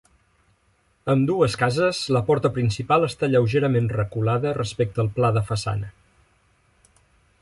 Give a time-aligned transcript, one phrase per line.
[1.09, 5.93] A ambdues cases la porta principal està lleugerament reculada respecte al pla de façana.